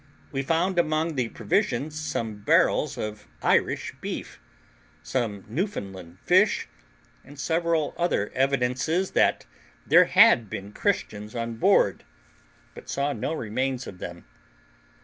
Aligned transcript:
We 0.31 0.41
found 0.41 0.79
among 0.79 1.13
the 1.13 1.29
provisions 1.29 1.93
some 1.93 2.37
barrels 2.37 2.97
of 2.97 3.27
Irish 3.43 3.93
beef, 4.01 4.39
some 5.03 5.45
Newfoundland 5.47 6.17
fish, 6.25 6.67
and 7.23 7.39
several 7.39 7.93
other 7.99 8.31
evidences 8.33 9.11
that 9.11 9.45
there 9.85 10.05
had 10.05 10.49
been 10.49 10.73
Christians 10.73 11.35
on 11.35 11.57
board, 11.57 12.03
but 12.73 12.89
saw 12.89 13.13
no 13.13 13.33
remains 13.33 13.85
of 13.85 13.99
them. 13.99 14.25